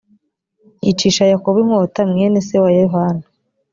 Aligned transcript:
yicisha 0.83 1.23
yakobo 1.33 1.57
inkota 1.63 2.01
mwene 2.11 2.39
se 2.47 2.55
wa 2.63 2.71
yohana 2.81 3.25